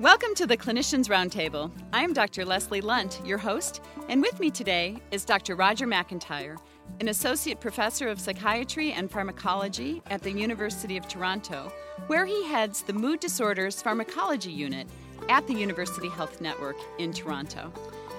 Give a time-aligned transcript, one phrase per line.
[0.00, 1.72] Welcome to the Clinicians Roundtable.
[1.92, 2.44] I'm Dr.
[2.44, 5.56] Leslie Lundt, your host, and with me today is Dr.
[5.56, 6.56] Roger McIntyre,
[7.00, 11.72] an associate professor of psychiatry and pharmacology at the University of Toronto,
[12.06, 14.86] where he heads the Mood Disorders Pharmacology Unit
[15.28, 17.72] at the University Health Network in Toronto.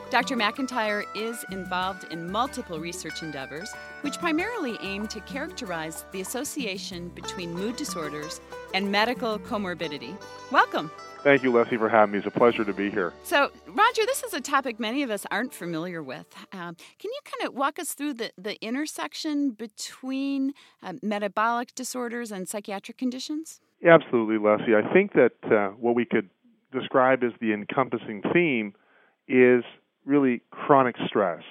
[0.10, 0.36] Dr.
[0.36, 3.72] McIntyre is involved in multiple research endeavors,
[4.02, 8.42] which primarily aim to characterize the association between mood disorders
[8.74, 10.18] and medical comorbidity.
[10.52, 10.90] Welcome.
[11.22, 12.18] Thank you, Leslie, for having me.
[12.18, 13.14] It's a pleasure to be here.
[13.24, 16.26] So, Roger, this is a topic many of us aren't familiar with.
[16.54, 22.32] Um, can you kind of walk us through the, the intersection between uh, metabolic disorders
[22.32, 23.60] and psychiatric conditions?
[23.80, 24.74] Yeah, absolutely, Leslie.
[24.74, 26.32] I think that uh, what we could
[26.72, 28.74] describe as the encompassing theme
[29.28, 29.64] is
[30.10, 31.44] really chronic stress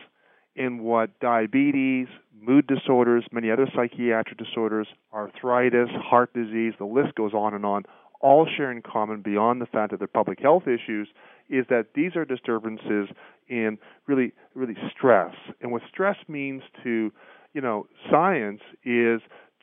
[0.57, 2.09] in what diabetes,
[2.41, 7.85] mood disorders, many other psychiatric disorders, arthritis, heart disease, the list goes on and on,
[8.21, 11.09] all share in common beyond the fact that they're public health issues
[11.49, 13.09] is that these are disturbances
[13.49, 13.79] in
[14.09, 15.35] really really stress.
[15.61, 17.13] And what stress means to,
[17.55, 19.21] you know, science is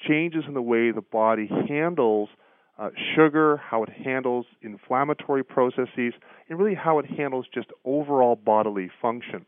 [0.07, 2.29] changes in the way the body handles
[2.77, 6.13] uh, sugar, how it handles inflammatory processes,
[6.49, 9.45] and really how it handles just overall bodily function.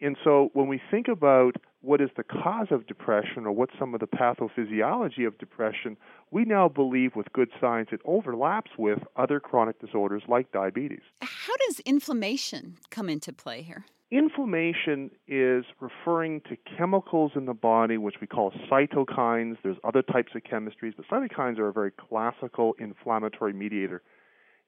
[0.00, 3.94] And so when we think about what is the cause of depression or what's some
[3.94, 5.96] of the pathophysiology of depression,
[6.30, 11.02] we now believe with good science it overlaps with other chronic disorders like diabetes.
[11.20, 13.84] How does inflammation come into play here?
[14.10, 19.56] Inflammation is referring to chemicals in the body, which we call cytokines.
[19.62, 24.02] There's other types of chemistries, but cytokines are a very classical inflammatory mediator.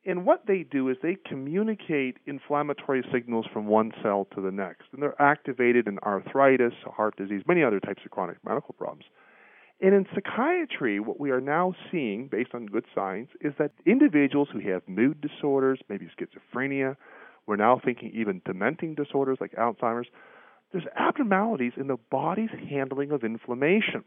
[0.05, 4.85] And what they do is they communicate inflammatory signals from one cell to the next.
[4.93, 9.05] And they're activated in arthritis, heart disease, many other types of chronic medical problems.
[9.81, 14.48] And in psychiatry, what we are now seeing, based on good science, is that individuals
[14.53, 16.97] who have mood disorders, maybe schizophrenia,
[17.47, 20.09] we're now thinking even dementing disorders like Alzheimer's,
[20.73, 24.05] there's abnormalities in the body's handling of inflammation.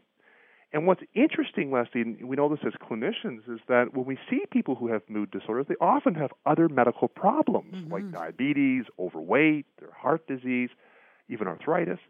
[0.72, 4.42] And what's interesting, Leslie, and we know this as clinicians, is that when we see
[4.50, 7.92] people who have mood disorders, they often have other medical problems mm-hmm.
[7.92, 10.70] like diabetes, overweight, their heart disease,
[11.28, 12.00] even arthritis.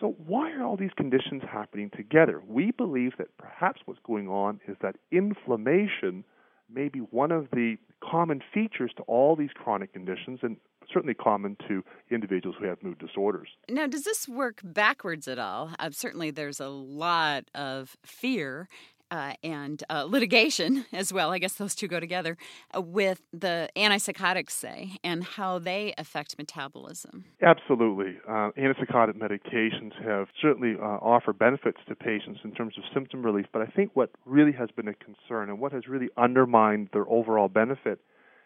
[0.00, 2.42] So, why are all these conditions happening together?
[2.46, 6.24] We believe that perhaps what's going on is that inflammation
[6.72, 10.56] may be one of the common features to all these chronic conditions, and
[10.92, 13.48] certainly common to individuals who have mood disorders.
[13.70, 15.70] Now, does this work backwards at all?
[15.78, 18.68] Uh, certainly, there's a lot of fear
[19.10, 21.30] uh, and uh, litigation as well.
[21.30, 22.36] I guess those two go together
[22.76, 27.24] uh, with the antipsychotics, say, and how they affect metabolism.
[27.42, 28.18] Absolutely.
[28.28, 33.46] Uh, antipsychotic medications have certainly uh, offered benefits to patients in terms of symptom relief,
[33.52, 37.08] but I think what really has been a concern and what has really undermined their
[37.08, 38.00] overall benefit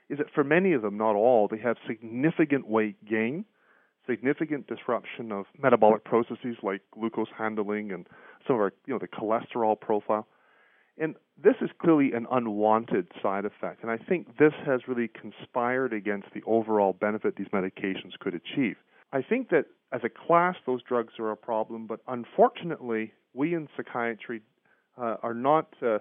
[0.09, 3.45] is that for many of them, not all, they have significant weight gain,
[4.09, 8.07] significant disruption of metabolic processes like glucose handling and
[8.47, 10.27] some of our, you know, the cholesterol profile.
[11.01, 13.83] And this is clearly an unwanted side effect.
[13.83, 18.77] And I think this has really conspired against the overall benefit these medications could achieve.
[19.13, 23.69] I think that as a class, those drugs are a problem, but unfortunately, we in
[23.77, 24.43] psychiatry
[25.01, 25.99] uh, are not uh,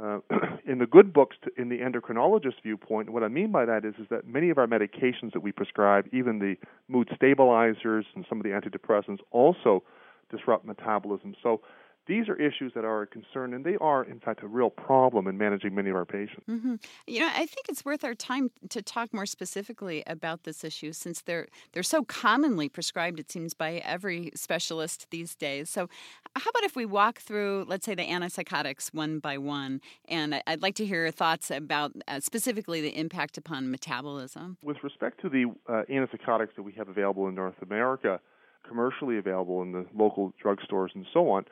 [0.00, 0.18] uh,
[0.66, 3.94] in the good books, to, in the endocrinologist viewpoint, what I mean by that is,
[3.98, 6.56] is that many of our medications that we prescribe, even the
[6.88, 9.82] mood stabilizers and some of the antidepressants, also
[10.30, 11.34] disrupt metabolism.
[11.42, 11.60] So
[12.06, 15.28] these are issues that are a concern, and they are, in fact, a real problem
[15.28, 16.44] in managing many of our patients.
[16.48, 16.74] Mm-hmm.
[17.06, 20.92] You know, I think it's worth our time to talk more specifically about this issue
[20.92, 23.20] since they're they're so commonly prescribed.
[23.20, 25.70] It seems by every specialist these days.
[25.70, 25.88] So,
[26.34, 30.62] how about if we walk through, let's say, the antipsychotics one by one, and I'd
[30.62, 34.56] like to hear your thoughts about uh, specifically the impact upon metabolism.
[34.62, 38.18] With respect to the uh, antipsychotics that we have available in North America,
[38.66, 41.44] commercially available in the local drugstores and so on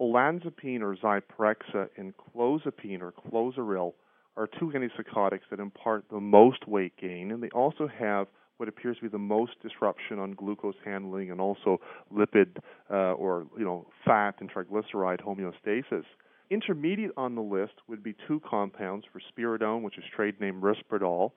[0.00, 3.94] olanzapine or Zyprexa and clozapine or Clozaril
[4.36, 8.28] are two antipsychotics that impart the most weight gain, and they also have
[8.58, 11.80] what appears to be the most disruption on glucose handling and also
[12.12, 12.56] lipid
[12.90, 16.04] uh, or you know fat and triglyceride homeostasis.
[16.50, 21.32] Intermediate on the list would be two compounds risperidone, which is trade name Risperdal,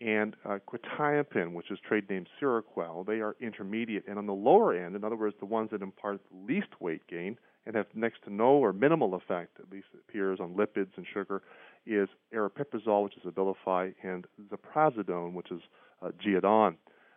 [0.00, 3.04] and uh, quetiapine, which is trade name Seroquel.
[3.06, 6.20] They are intermediate, and on the lower end, in other words, the ones that impart
[6.30, 10.00] the least weight gain, and have next to no or minimal effect, at least it
[10.08, 11.42] appears, on lipids and sugar,
[11.86, 15.60] is aripiprazole, which is Abilify, and ziprasidone, which is
[16.02, 16.76] uh, Geodon.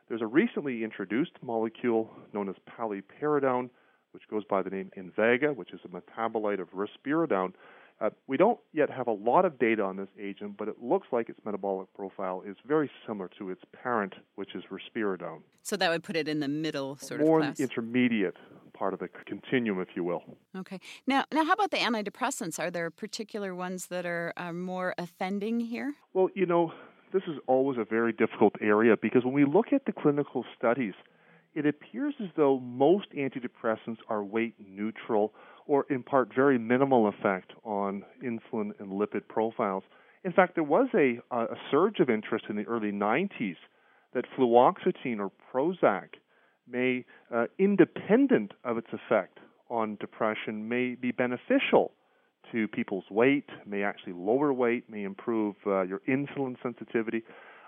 [0.10, 3.70] There's a recently introduced molecule known as paliperidone,
[4.12, 7.54] which goes by the name Invega, which is a metabolite of risperidone.
[8.00, 11.08] Uh, we don't yet have a lot of data on this agent, but it looks
[11.12, 15.42] like its metabolic profile is very similar to its parent, which is risperidone.
[15.64, 17.60] So that would put it in the middle sort More of class.
[17.60, 18.38] More intermediate
[18.78, 20.24] part of the continuum, if you will.
[20.56, 20.80] Okay.
[21.06, 22.60] Now, now, how about the antidepressants?
[22.60, 25.96] Are there particular ones that are, are more offending here?
[26.14, 26.72] Well, you know,
[27.14, 30.94] this is always a very difficult area because when we look at the clinical studies,
[31.56, 35.34] it appears as though most antidepressants are weight neutral
[35.66, 39.84] or impart very minimal effect on insulin and lipid profiles.
[40.24, 43.56] In fact, there was a, a surge of interest in the early 90s
[44.14, 46.10] that fluoxetine or Prozac
[46.70, 51.92] may, uh, independent of its effect on depression, may be beneficial
[52.52, 57.24] to people's weight, may actually lower weight, may improve uh, your insulin sensitivity.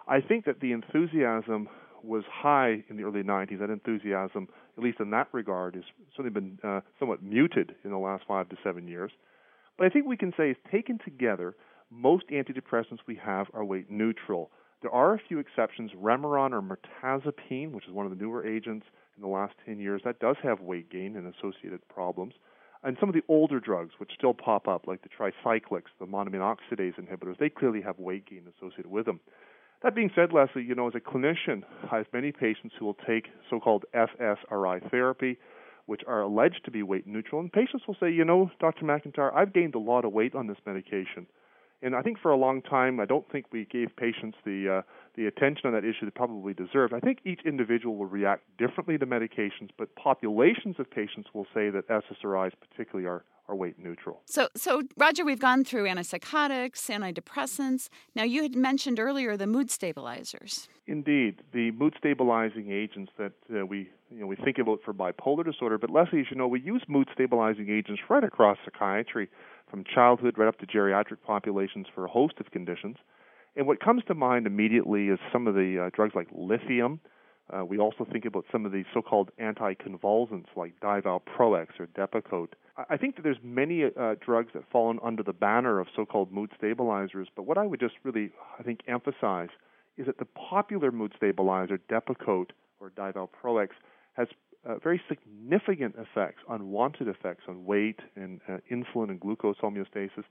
[0.08, 1.68] I think that the enthusiasm
[2.04, 3.60] was high in the early 90s.
[3.60, 4.48] That enthusiasm,
[4.78, 5.84] at least in that regard, has
[6.16, 9.12] certainly been uh, somewhat muted in the last five to seven years.
[9.78, 11.56] But I think we can say, is taken together,
[11.90, 14.52] most antidepressants we have are weight neutral.
[14.82, 15.92] There are a few exceptions.
[15.92, 18.86] Remeron or mirtazapine, which is one of the newer agents
[19.18, 22.34] in the last 10 years, that does have weight gain and associated problems.
[22.82, 26.40] And some of the older drugs, which still pop up, like the tricyclics, the monoamine
[26.40, 29.20] oxidase inhibitors, they clearly have weight gain associated with them.
[29.84, 32.98] That being said, Leslie, you know, as a clinician, I have many patients who will
[33.08, 35.38] take so-called SSRI therapy,
[35.88, 38.86] which are alleged to be weight neutral, and patients will say, you know, Dr.
[38.86, 41.28] McIntyre, I've gained a lot of weight on this medication.
[41.82, 44.82] And I think for a long time, I don't think we gave patients the uh,
[45.16, 46.94] the attention on that issue they probably deserved.
[46.94, 51.70] I think each individual will react differently to medications, but populations of patients will say
[51.70, 54.22] that SSRIs particularly are are weight neutral.
[54.26, 57.90] So, so Roger, we've gone through antipsychotics, antidepressants.
[58.16, 60.70] Now, you had mentioned earlier the mood stabilizers.
[60.86, 65.44] Indeed, the mood stabilizing agents that uh, we you know we think about for bipolar
[65.44, 69.30] disorder, but Leslie, as you know, we use mood stabilizing agents right across psychiatry,
[69.70, 72.98] from childhood right up to geriatric populations for a host of conditions.
[73.56, 77.00] And what comes to mind immediately is some of the uh, drugs like lithium.
[77.52, 82.54] Uh, we also think about some of the so-called anticonvulsants like Divalproex or Depakote.
[82.90, 86.52] I think that there's many uh, drugs that fall under the banner of so-called mood
[86.58, 89.50] stabilizers, but what I would just really, I think, emphasize
[89.98, 93.70] is that the popular mood stabilizer, Depakote or Divalproex,
[94.14, 94.28] has
[94.66, 100.24] uh, very significant effects, unwanted effects on weight and uh, insulin and glucose homeostasis.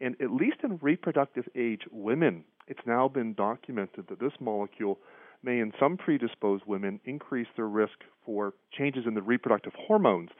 [0.00, 4.98] And at least in reproductive age women, it's now been documented that this molecule
[5.42, 10.30] may, in some predisposed women, increase their risk for changes in the reproductive hormones,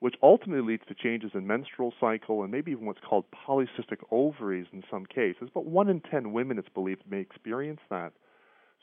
[0.00, 4.66] which ultimately leads to changes in menstrual cycle and maybe even what's called polycystic ovaries
[4.72, 5.48] in some cases.
[5.52, 8.12] But one in ten women, it's believed, may experience that.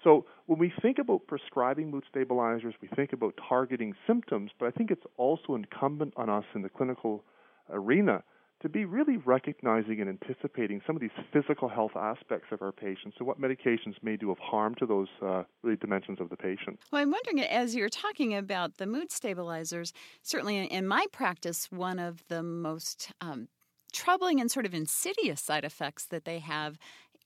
[0.03, 4.71] So when we think about prescribing mood stabilizers, we think about targeting symptoms, but I
[4.71, 7.23] think it's also incumbent on us in the clinical
[7.69, 8.23] arena
[8.61, 13.17] to be really recognizing and anticipating some of these physical health aspects of our patients
[13.19, 16.79] and what medications may do of harm to those uh, really dimensions of the patient.
[16.91, 19.91] Well, I'm wondering, as you're talking about the mood stabilizers,
[20.21, 23.49] certainly in my practice, one of the most um,
[23.91, 26.77] troubling and sort of insidious side effects that they have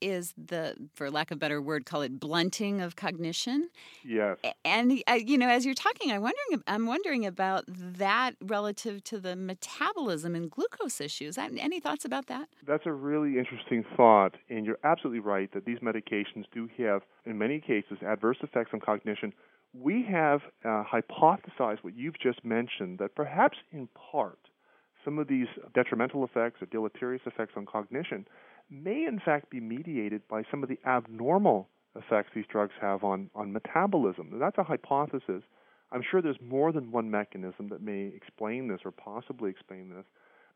[0.02, 3.70] is the, for lack of a better word, call it blunting of cognition.
[4.04, 4.38] Yes.
[4.66, 9.20] And uh, you know, as you're talking, I'm wondering, I'm wondering about that relative to
[9.20, 11.38] the metabolism and glucose issues.
[11.38, 12.50] Any thoughts about that?
[12.66, 17.38] That's a really interesting thought, and you're absolutely right that these medications do have, in
[17.38, 19.34] many cases, adverse effects on cognition.
[19.74, 24.40] We have uh, hypothesized what you've just mentioned that perhaps in part
[25.06, 28.26] some of these detrimental effects or deleterious effects on cognition
[28.70, 33.30] may in fact be mediated by some of the abnormal effects these drugs have on,
[33.36, 34.32] on metabolism.
[34.40, 35.44] That's a hypothesis.
[35.92, 40.06] I'm sure there's more than one mechanism that may explain this or possibly explain this.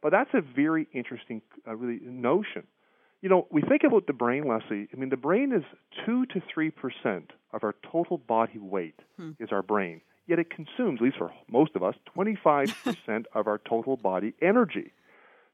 [0.02, 2.64] But that's a very interesting uh, really notion.
[3.22, 4.88] You know, we think about the brain, Leslie.
[4.92, 5.64] I mean, the brain is
[6.06, 9.32] 2 to 3% of our total body weight hmm.
[9.40, 10.02] is our brain.
[10.28, 14.92] Yet it consumes, at least for most of us, 25% of our total body energy.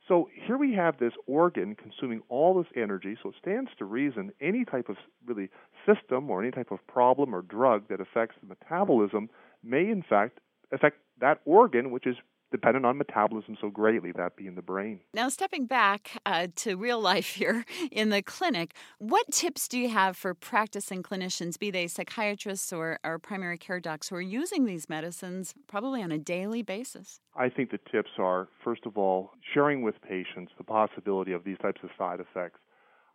[0.07, 4.31] So here we have this organ consuming all this energy, so it stands to reason
[4.39, 4.95] any type of
[5.25, 5.49] really
[5.85, 9.29] system or any type of problem or drug that affects the metabolism
[9.63, 10.39] may in fact
[10.71, 12.15] affect that organ, which is
[12.51, 14.99] dependent on metabolism so greatly, that being the brain.
[15.13, 19.89] Now, stepping back uh, to real life here in the clinic, what tips do you
[19.89, 24.65] have for practicing clinicians, be they psychiatrists or, or primary care docs, who are using
[24.65, 27.19] these medicines probably on a daily basis?
[27.35, 31.57] I think the tips are, first of all, sharing with patients the possibility of these
[31.59, 32.59] types of side effects.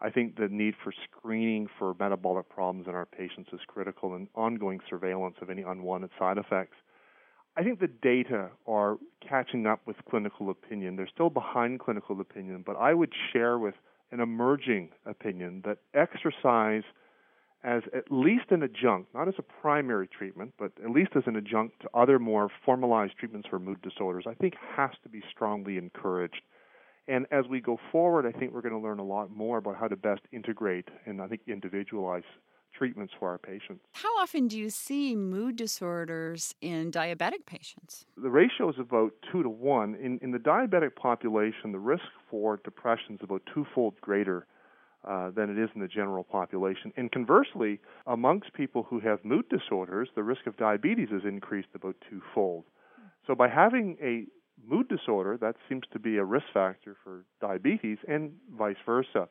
[0.01, 4.27] I think the need for screening for metabolic problems in our patients is critical and
[4.35, 6.75] ongoing surveillance of any unwanted side effects.
[7.57, 10.97] I think the data are catching up with clinical opinion.
[10.97, 13.75] They're still behind clinical opinion, but I would share with
[14.11, 16.83] an emerging opinion that exercise
[17.65, 21.37] as at least an adjunct, not as a primary treatment, but at least as an
[21.37, 25.79] adjunct to other more formalized treatments for mood disorders, I think has to be strongly
[25.79, 26.43] encouraged.
[27.07, 29.77] And as we go forward, I think we're going to learn a lot more about
[29.77, 32.25] how to best integrate and I think individualize
[32.83, 33.85] treatments for our patients.
[33.93, 38.07] How often do you see mood disorders in diabetic patients?
[38.21, 39.95] The ratio is about two to one.
[39.95, 44.49] In, in the diabetic population, the risk for depression is about twofold greater
[45.09, 46.93] uh, than it is in the general population.
[46.97, 51.95] And conversely, amongst people who have mood disorders, the risk of diabetes is increased about
[52.11, 52.65] twofold.
[53.29, 54.27] So by having a
[54.69, 59.29] mood disorder, that seems to be a risk factor for diabetes and vice versa.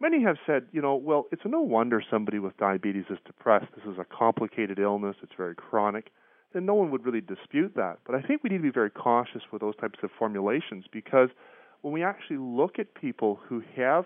[0.00, 3.66] Many have said, you know, well, it's no wonder somebody with diabetes is depressed.
[3.74, 6.10] This is a complicated illness, it's very chronic.
[6.54, 7.98] Then no one would really dispute that.
[8.06, 11.30] But I think we need to be very cautious with those types of formulations because
[11.82, 14.04] when we actually look at people who have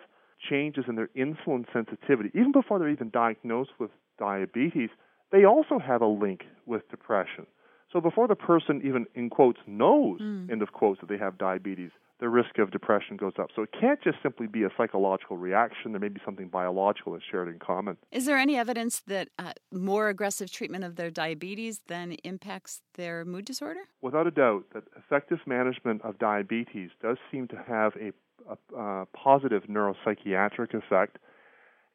[0.50, 4.90] changes in their insulin sensitivity, even before they're even diagnosed with diabetes,
[5.30, 7.46] they also have a link with depression.
[7.92, 10.50] So before the person even, in quotes, knows, mm.
[10.50, 11.90] end of quotes, that they have diabetes,
[12.23, 13.50] the risk of depression goes up.
[13.57, 15.91] So it can't just simply be a psychological reaction.
[15.91, 17.97] There may be something biological that's shared in common.
[18.12, 23.25] Is there any evidence that uh, more aggressive treatment of their diabetes then impacts their
[23.25, 23.81] mood disorder?
[24.02, 28.12] Without a doubt, that effective management of diabetes does seem to have a,
[28.49, 31.19] a, a positive neuropsychiatric effect.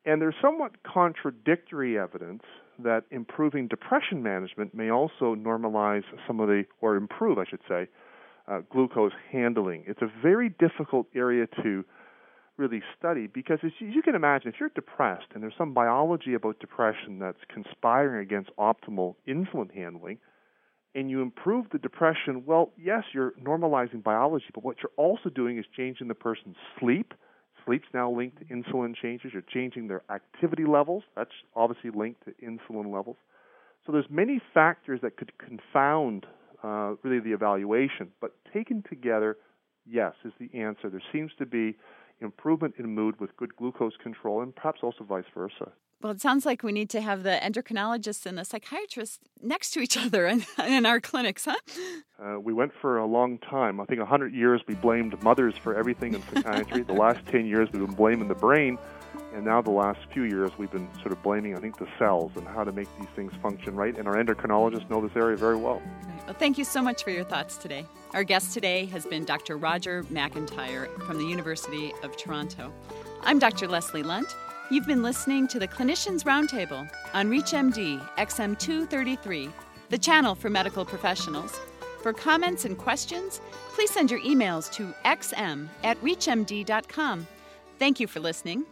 [0.04, 2.44] And there's somewhat contradictory evidence
[2.80, 7.88] that improving depression management may also normalize some of the, or improve, I should say,
[8.48, 9.84] uh, glucose handling.
[9.88, 11.84] It's a very difficult area to
[12.58, 16.60] really study because as you can imagine, if you're depressed and there's some biology about
[16.60, 20.18] depression that's conspiring against optimal insulin handling,
[20.96, 25.60] and you improve the depression, well, yes, you're normalizing biology, but what you're also doing
[25.60, 27.14] is changing the person's sleep.
[27.66, 29.32] Sleep's now linked to insulin changes.
[29.32, 31.04] You're changing their activity levels.
[31.16, 33.18] That's obviously linked to insulin levels.
[33.86, 36.26] So there's many factors that could confound
[36.64, 38.12] uh, really the evaluation.
[38.22, 39.38] But taken together,
[39.86, 40.90] yes, is the answer.
[40.90, 41.76] There seems to be
[42.22, 45.72] improvement in mood with good glucose control, and perhaps also vice versa.
[46.02, 49.80] Well, it sounds like we need to have the endocrinologist and the psychiatrist next to
[49.80, 51.56] each other in, in our clinics, huh?
[52.24, 53.80] Uh, we went for a long time.
[53.80, 56.84] I think 100 years we blamed mothers for everything in psychiatry.
[56.84, 58.78] the last 10 years we've been blaming the brain.
[59.34, 62.32] And now, the last few years, we've been sort of blaming, I think, the cells
[62.36, 63.96] and how to make these things function right.
[63.96, 65.80] And our endocrinologists know this area very well.
[66.26, 67.86] Well, thank you so much for your thoughts today.
[68.14, 69.58] Our guest today has been Dr.
[69.58, 72.72] Roger McIntyre from the University of Toronto.
[73.22, 73.68] I'm Dr.
[73.68, 74.34] Leslie Lundt.
[74.72, 79.52] You've been listening to the Clinicians Roundtable on ReachMD XM233,
[79.90, 81.60] the channel for medical professionals.
[82.02, 83.42] For comments and questions,
[83.74, 87.28] please send your emails to xm at reachmd.com.
[87.78, 88.64] Thank you for listening.